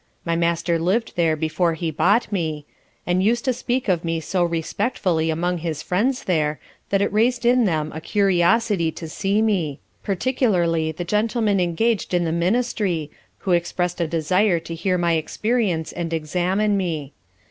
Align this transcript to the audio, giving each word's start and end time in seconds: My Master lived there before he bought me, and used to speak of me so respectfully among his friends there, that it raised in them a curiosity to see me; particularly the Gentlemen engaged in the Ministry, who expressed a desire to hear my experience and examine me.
My 0.25 0.35
Master 0.35 0.79
lived 0.79 1.15
there 1.15 1.35
before 1.35 1.75
he 1.75 1.91
bought 1.91 2.31
me, 2.31 2.65
and 3.05 3.21
used 3.21 3.45
to 3.45 3.53
speak 3.53 3.87
of 3.87 4.03
me 4.03 4.19
so 4.19 4.43
respectfully 4.43 5.29
among 5.29 5.59
his 5.59 5.83
friends 5.83 6.23
there, 6.23 6.59
that 6.89 7.03
it 7.03 7.13
raised 7.13 7.45
in 7.45 7.65
them 7.65 7.91
a 7.93 8.01
curiosity 8.01 8.91
to 8.93 9.07
see 9.07 9.43
me; 9.43 9.79
particularly 10.01 10.91
the 10.91 11.03
Gentlemen 11.05 11.59
engaged 11.59 12.15
in 12.15 12.25
the 12.25 12.31
Ministry, 12.31 13.11
who 13.45 13.51
expressed 13.51 14.01
a 14.01 14.07
desire 14.07 14.59
to 14.61 14.73
hear 14.73 14.97
my 14.97 15.11
experience 15.13 15.91
and 15.91 16.11
examine 16.11 16.77
me. 16.77 17.13